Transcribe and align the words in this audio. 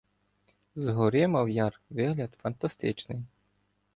Згори 0.75 1.27
мав 1.27 1.49
яр 1.49 1.81
вигляд 1.89 2.33
фантастичний. 2.41 3.21